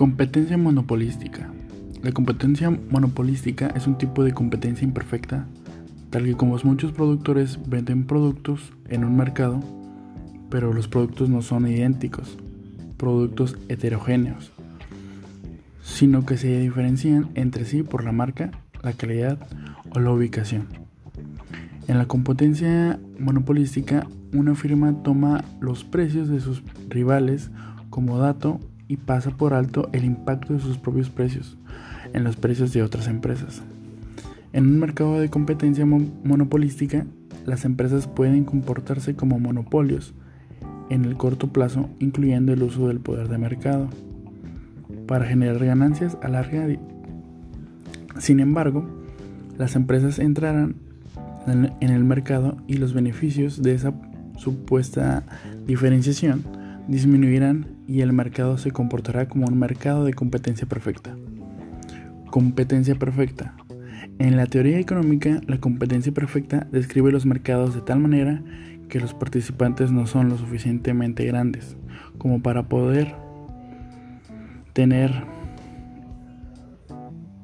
Competencia 0.00 0.56
monopolística. 0.56 1.52
La 2.02 2.10
competencia 2.12 2.70
monopolística 2.70 3.66
es 3.76 3.86
un 3.86 3.98
tipo 3.98 4.24
de 4.24 4.32
competencia 4.32 4.86
imperfecta, 4.86 5.46
tal 6.08 6.24
que 6.24 6.38
como 6.38 6.56
muchos 6.64 6.92
productores 6.92 7.58
venden 7.68 8.06
productos 8.06 8.72
en 8.88 9.04
un 9.04 9.14
mercado, 9.14 9.60
pero 10.48 10.72
los 10.72 10.88
productos 10.88 11.28
no 11.28 11.42
son 11.42 11.68
idénticos, 11.68 12.38
productos 12.96 13.58
heterogéneos, 13.68 14.52
sino 15.82 16.24
que 16.24 16.38
se 16.38 16.60
diferencian 16.60 17.28
entre 17.34 17.66
sí 17.66 17.82
por 17.82 18.02
la 18.02 18.12
marca, 18.12 18.52
la 18.82 18.94
calidad 18.94 19.38
o 19.94 20.00
la 20.00 20.12
ubicación. 20.12 20.68
En 21.88 21.98
la 21.98 22.06
competencia 22.06 22.98
monopolística, 23.18 24.06
una 24.32 24.54
firma 24.54 25.02
toma 25.02 25.44
los 25.60 25.84
precios 25.84 26.30
de 26.30 26.40
sus 26.40 26.62
rivales 26.88 27.50
como 27.90 28.16
dato 28.16 28.60
y 28.90 28.96
pasa 28.96 29.30
por 29.30 29.54
alto 29.54 29.88
el 29.92 30.04
impacto 30.04 30.52
de 30.52 30.58
sus 30.58 30.76
propios 30.76 31.10
precios 31.10 31.56
en 32.12 32.24
los 32.24 32.34
precios 32.34 32.72
de 32.72 32.82
otras 32.82 33.06
empresas. 33.06 33.62
En 34.52 34.66
un 34.66 34.80
mercado 34.80 35.20
de 35.20 35.30
competencia 35.30 35.86
monopolística, 35.86 37.06
las 37.46 37.64
empresas 37.64 38.08
pueden 38.08 38.44
comportarse 38.44 39.14
como 39.14 39.38
monopolios 39.38 40.12
en 40.88 41.04
el 41.04 41.16
corto 41.16 41.52
plazo, 41.52 41.88
incluyendo 42.00 42.52
el 42.52 42.64
uso 42.64 42.88
del 42.88 42.98
poder 42.98 43.28
de 43.28 43.38
mercado, 43.38 43.88
para 45.06 45.24
generar 45.24 45.64
ganancias 45.64 46.18
a 46.20 46.28
larga. 46.28 46.66
Sin 48.18 48.40
embargo, 48.40 48.84
las 49.56 49.76
empresas 49.76 50.18
entrarán 50.18 50.74
en 51.46 51.90
el 51.90 52.02
mercado 52.02 52.56
y 52.66 52.74
los 52.74 52.92
beneficios 52.92 53.62
de 53.62 53.72
esa 53.72 53.94
supuesta 54.36 55.22
diferenciación 55.64 56.42
disminuirán 56.88 57.79
y 57.90 58.02
el 58.02 58.12
mercado 58.12 58.56
se 58.56 58.70
comportará 58.70 59.26
como 59.26 59.46
un 59.46 59.58
mercado 59.58 60.04
de 60.04 60.14
competencia 60.14 60.64
perfecta. 60.64 61.16
Competencia 62.30 62.94
perfecta. 62.94 63.56
En 64.20 64.36
la 64.36 64.46
teoría 64.46 64.78
económica, 64.78 65.40
la 65.48 65.58
competencia 65.58 66.12
perfecta 66.12 66.68
describe 66.70 67.10
los 67.10 67.26
mercados 67.26 67.74
de 67.74 67.80
tal 67.80 67.98
manera 67.98 68.44
que 68.88 69.00
los 69.00 69.12
participantes 69.12 69.90
no 69.90 70.06
son 70.06 70.28
lo 70.28 70.38
suficientemente 70.38 71.24
grandes 71.24 71.76
como 72.16 72.40
para 72.40 72.68
poder 72.68 73.16
tener 74.72 75.24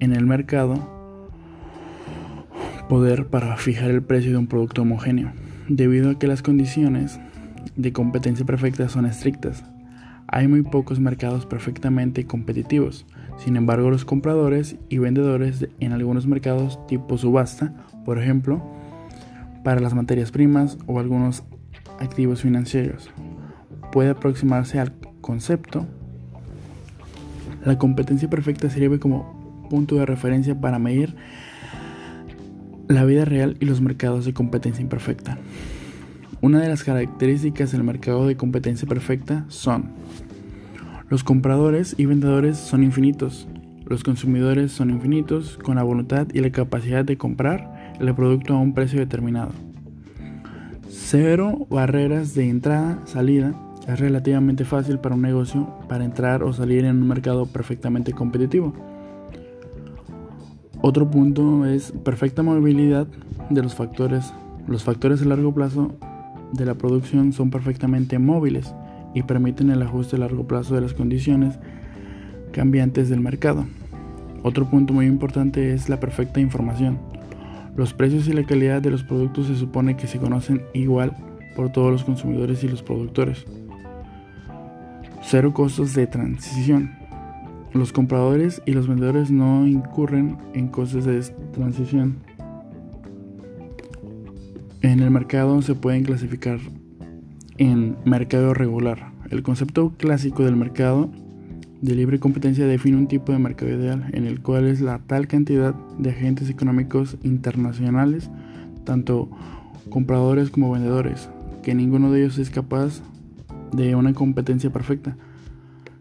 en 0.00 0.12
el 0.12 0.26
mercado 0.26 0.92
poder 2.90 3.28
para 3.28 3.56
fijar 3.56 3.90
el 3.90 4.02
precio 4.02 4.32
de 4.32 4.36
un 4.36 4.46
producto 4.46 4.82
homogéneo, 4.82 5.32
debido 5.68 6.10
a 6.10 6.18
que 6.18 6.26
las 6.26 6.42
condiciones 6.42 7.18
de 7.76 7.94
competencia 7.94 8.44
perfecta 8.44 8.90
son 8.90 9.06
estrictas. 9.06 9.64
Hay 10.28 10.48
muy 10.48 10.62
pocos 10.62 11.00
mercados 11.00 11.46
perfectamente 11.46 12.26
competitivos. 12.26 13.06
Sin 13.36 13.56
embargo, 13.56 13.90
los 13.90 14.04
compradores 14.04 14.76
y 14.88 14.98
vendedores 14.98 15.68
en 15.80 15.92
algunos 15.92 16.26
mercados 16.26 16.84
tipo 16.86 17.18
subasta, 17.18 17.72
por 18.04 18.18
ejemplo, 18.18 18.62
para 19.62 19.80
las 19.80 19.94
materias 19.94 20.30
primas 20.30 20.78
o 20.86 21.00
algunos 21.00 21.42
activos 21.98 22.42
financieros, 22.42 23.10
puede 23.92 24.10
aproximarse 24.10 24.78
al 24.78 24.92
concepto. 25.20 25.86
La 27.64 27.78
competencia 27.78 28.28
perfecta 28.28 28.68
sirve 28.70 28.98
como 28.98 29.66
punto 29.70 29.96
de 29.96 30.06
referencia 30.06 30.60
para 30.60 30.78
medir 30.78 31.16
la 32.88 33.04
vida 33.04 33.24
real 33.24 33.56
y 33.60 33.64
los 33.64 33.80
mercados 33.80 34.24
de 34.24 34.34
competencia 34.34 34.82
imperfecta. 34.82 35.38
Una 36.44 36.60
de 36.60 36.68
las 36.68 36.84
características 36.84 37.72
del 37.72 37.84
mercado 37.84 38.26
de 38.26 38.36
competencia 38.36 38.86
perfecta 38.86 39.46
son 39.48 39.92
los 41.08 41.24
compradores 41.24 41.94
y 41.96 42.04
vendedores 42.04 42.58
son 42.58 42.84
infinitos, 42.84 43.48
los 43.86 44.04
consumidores 44.04 44.70
son 44.70 44.90
infinitos 44.90 45.56
con 45.56 45.76
la 45.76 45.82
voluntad 45.82 46.26
y 46.34 46.40
la 46.40 46.50
capacidad 46.50 47.02
de 47.02 47.16
comprar 47.16 47.94
el 47.98 48.14
producto 48.14 48.52
a 48.52 48.58
un 48.58 48.74
precio 48.74 48.98
determinado. 48.98 49.52
Cero 50.90 51.66
barreras 51.70 52.34
de 52.34 52.50
entrada, 52.50 53.00
salida. 53.06 53.54
Es 53.88 53.98
relativamente 53.98 54.66
fácil 54.66 54.98
para 54.98 55.14
un 55.14 55.22
negocio 55.22 55.78
para 55.88 56.04
entrar 56.04 56.42
o 56.42 56.52
salir 56.52 56.84
en 56.84 57.00
un 57.00 57.08
mercado 57.08 57.46
perfectamente 57.46 58.12
competitivo. 58.12 58.74
Otro 60.82 61.10
punto 61.10 61.64
es 61.64 61.90
perfecta 62.04 62.42
movilidad 62.42 63.06
de 63.48 63.62
los 63.62 63.74
factores. 63.74 64.34
Los 64.68 64.84
factores 64.84 65.22
a 65.22 65.24
largo 65.24 65.54
plazo 65.54 65.96
de 66.52 66.66
la 66.66 66.74
producción 66.74 67.32
son 67.32 67.50
perfectamente 67.50 68.18
móviles 68.18 68.74
y 69.14 69.22
permiten 69.22 69.70
el 69.70 69.82
ajuste 69.82 70.16
a 70.16 70.20
largo 70.20 70.46
plazo 70.46 70.74
de 70.74 70.80
las 70.80 70.94
condiciones 70.94 71.58
cambiantes 72.52 73.08
del 73.08 73.20
mercado. 73.20 73.64
Otro 74.42 74.68
punto 74.68 74.92
muy 74.92 75.06
importante 75.06 75.72
es 75.72 75.88
la 75.88 76.00
perfecta 76.00 76.40
información. 76.40 76.98
Los 77.76 77.94
precios 77.94 78.28
y 78.28 78.32
la 78.32 78.44
calidad 78.44 78.82
de 78.82 78.90
los 78.90 79.02
productos 79.02 79.46
se 79.46 79.56
supone 79.56 79.96
que 79.96 80.06
se 80.06 80.18
conocen 80.18 80.62
igual 80.74 81.16
por 81.56 81.72
todos 81.72 81.90
los 81.90 82.04
consumidores 82.04 82.62
y 82.62 82.68
los 82.68 82.82
productores. 82.82 83.44
Cero 85.22 85.54
costos 85.54 85.94
de 85.94 86.06
transición. 86.06 86.92
Los 87.72 87.92
compradores 87.92 88.62
y 88.66 88.72
los 88.72 88.86
vendedores 88.86 89.30
no 89.30 89.66
incurren 89.66 90.38
en 90.52 90.68
costos 90.68 91.06
de 91.06 91.20
transición. 91.52 92.18
En 94.84 95.00
el 95.00 95.10
mercado 95.10 95.62
se 95.62 95.74
pueden 95.74 96.04
clasificar 96.04 96.58
en 97.56 97.96
mercado 98.04 98.52
regular. 98.52 99.12
El 99.30 99.42
concepto 99.42 99.94
clásico 99.96 100.44
del 100.44 100.56
mercado 100.56 101.08
de 101.80 101.94
libre 101.94 102.20
competencia 102.20 102.66
define 102.66 102.98
un 102.98 103.06
tipo 103.06 103.32
de 103.32 103.38
mercado 103.38 103.72
ideal 103.72 104.10
en 104.12 104.26
el 104.26 104.42
cual 104.42 104.66
es 104.66 104.82
la 104.82 104.98
tal 104.98 105.26
cantidad 105.26 105.74
de 105.98 106.10
agentes 106.10 106.50
económicos 106.50 107.16
internacionales, 107.22 108.28
tanto 108.84 109.30
compradores 109.88 110.50
como 110.50 110.72
vendedores, 110.72 111.30
que 111.62 111.74
ninguno 111.74 112.12
de 112.12 112.20
ellos 112.20 112.36
es 112.36 112.50
capaz 112.50 113.00
de 113.72 113.94
una 113.94 114.12
competencia 114.12 114.70
perfecta. 114.70 115.16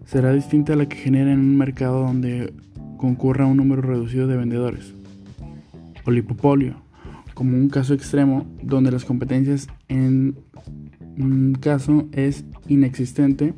Será 0.03 0.33
distinta 0.33 0.73
a 0.73 0.75
la 0.75 0.89
que 0.89 0.97
genera 0.97 1.31
en 1.31 1.39
un 1.39 1.55
mercado 1.55 2.01
donde 2.01 2.51
concurra 2.97 3.45
un 3.45 3.55
número 3.55 3.81
reducido 3.81 4.27
de 4.27 4.35
vendedores. 4.35 4.93
Oligopolio 6.05 6.82
como 7.33 7.57
un 7.57 7.69
caso 7.69 7.93
extremo 7.93 8.45
donde 8.61 8.91
las 8.91 9.05
competencias 9.05 9.67
en 9.87 10.35
un 11.17 11.55
caso 11.59 12.07
es 12.11 12.45
inexistente, 12.67 13.53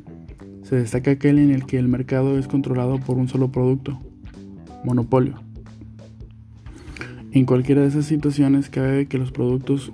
se 0.62 0.76
destaca 0.76 1.12
aquel 1.12 1.38
en 1.38 1.50
el 1.50 1.64
que 1.66 1.78
el 1.78 1.88
mercado 1.88 2.38
es 2.38 2.48
controlado 2.48 2.98
por 2.98 3.18
un 3.18 3.28
solo 3.28 3.52
producto, 3.52 4.00
monopolio. 4.84 5.40
En 7.32 7.44
cualquiera 7.44 7.82
de 7.82 7.88
esas 7.88 8.06
situaciones 8.06 8.70
cabe 8.70 9.06
que 9.06 9.18
los 9.18 9.30
productos 9.30 9.92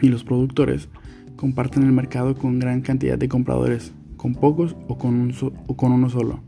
y 0.00 0.08
los 0.08 0.24
productores 0.24 0.88
comparten 1.36 1.82
el 1.82 1.92
mercado 1.92 2.36
con 2.36 2.58
gran 2.58 2.82
cantidad 2.82 3.18
de 3.18 3.28
compradores, 3.28 3.92
con 4.16 4.34
pocos 4.34 4.76
o 4.88 4.96
con, 4.96 5.34
o 5.66 5.76
con 5.76 5.92
uno 5.92 6.08
solo. 6.08 6.40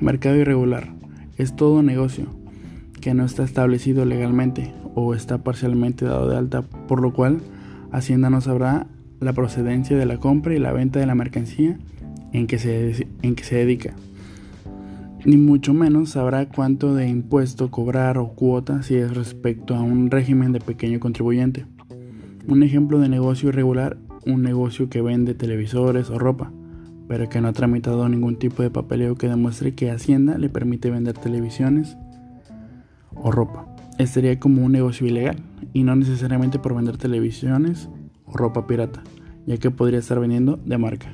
Mercado 0.00 0.36
irregular. 0.36 0.94
Es 1.36 1.54
todo 1.54 1.82
negocio, 1.82 2.26
que 3.08 3.14
no 3.14 3.24
está 3.24 3.42
establecido 3.42 4.04
legalmente 4.04 4.70
o 4.94 5.14
está 5.14 5.38
parcialmente 5.38 6.04
dado 6.04 6.28
de 6.28 6.36
alta, 6.36 6.60
por 6.60 7.00
lo 7.00 7.14
cual 7.14 7.40
Hacienda 7.90 8.28
no 8.28 8.42
sabrá 8.42 8.86
la 9.18 9.32
procedencia 9.32 9.96
de 9.96 10.04
la 10.04 10.18
compra 10.18 10.54
y 10.54 10.58
la 10.58 10.74
venta 10.74 11.00
de 11.00 11.06
la 11.06 11.14
mercancía 11.14 11.78
en 12.34 12.46
que 12.46 12.58
se, 12.58 13.08
en 13.22 13.34
que 13.34 13.44
se 13.44 13.54
dedica. 13.54 13.94
Ni 15.24 15.38
mucho 15.38 15.72
menos 15.72 16.10
sabrá 16.10 16.50
cuánto 16.50 16.94
de 16.94 17.08
impuesto 17.08 17.70
cobrar 17.70 18.18
o 18.18 18.34
cuota 18.34 18.82
si 18.82 18.96
es 18.96 19.16
respecto 19.16 19.74
a 19.74 19.80
un 19.80 20.10
régimen 20.10 20.52
de 20.52 20.60
pequeño 20.60 21.00
contribuyente. 21.00 21.64
Un 22.46 22.62
ejemplo 22.62 22.98
de 22.98 23.08
negocio 23.08 23.48
irregular, 23.48 23.96
un 24.26 24.42
negocio 24.42 24.90
que 24.90 25.00
vende 25.00 25.32
televisores 25.32 26.10
o 26.10 26.18
ropa, 26.18 26.52
pero 27.08 27.30
que 27.30 27.40
no 27.40 27.48
ha 27.48 27.54
tramitado 27.54 28.06
ningún 28.06 28.36
tipo 28.36 28.62
de 28.62 28.68
papeleo 28.68 29.14
que 29.14 29.30
demuestre 29.30 29.72
que 29.72 29.90
Hacienda 29.90 30.36
le 30.36 30.50
permite 30.50 30.90
vender 30.90 31.16
televisiones, 31.16 31.96
o 33.22 33.30
ropa. 33.30 33.66
Este 33.98 34.38
como 34.38 34.64
un 34.64 34.72
negocio 34.72 35.06
ilegal 35.06 35.36
y 35.72 35.82
no 35.82 35.96
necesariamente 35.96 36.58
por 36.58 36.74
vender 36.74 36.96
televisiones 36.96 37.88
o 38.24 38.36
ropa 38.36 38.66
pirata, 38.66 39.02
ya 39.46 39.56
que 39.58 39.70
podría 39.70 39.98
estar 39.98 40.20
vendiendo 40.20 40.58
de 40.64 40.78
marca. 40.78 41.12